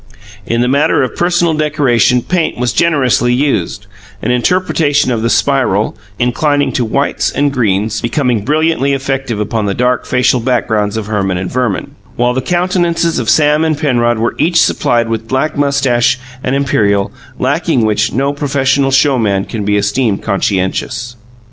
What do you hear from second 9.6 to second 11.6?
the dark facial backgrounds of Herman and